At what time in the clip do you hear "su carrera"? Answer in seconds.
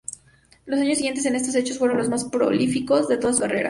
3.33-3.59